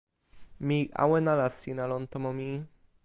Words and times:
mi 0.65 0.79
awen 1.03 1.25
ala 1.33 1.47
sina 1.59 1.83
lon 1.91 2.03
tomo 2.11 2.29
mi. 2.37 2.47